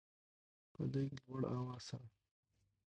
په 0.73 0.81
لږ 0.91 1.07
لوړ 1.25 1.41
اواز 1.55 1.81
سره 1.87 2.07